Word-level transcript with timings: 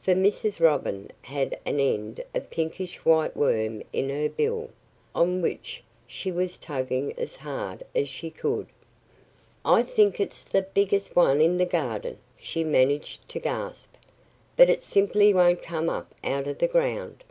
For 0.00 0.14
Mrs. 0.14 0.58
Robin 0.58 1.10
had 1.20 1.60
an 1.66 1.80
end 1.80 2.20
of 2.34 2.44
a 2.44 2.46
pinkish 2.46 3.04
white 3.04 3.36
worm 3.36 3.82
in 3.92 4.08
her 4.08 4.26
bill, 4.30 4.70
on 5.14 5.42
which 5.42 5.82
she 6.06 6.32
was 6.32 6.56
tugging 6.56 7.12
as 7.18 7.36
hard 7.36 7.84
as 7.94 8.08
she 8.08 8.30
could. 8.30 8.68
"I 9.66 9.82
think 9.82 10.18
it's 10.18 10.44
the 10.44 10.62
biggest 10.62 11.14
one 11.14 11.42
in 11.42 11.58
the 11.58 11.66
garden!" 11.66 12.16
she 12.38 12.64
managed 12.64 13.28
to 13.28 13.38
gasp. 13.38 13.92
"But 14.56 14.70
it 14.70 14.82
simply 14.82 15.34
won't 15.34 15.60
come 15.60 15.90
up 15.90 16.14
out 16.24 16.46
of 16.46 16.56
the 16.56 16.68
ground." 16.68 17.22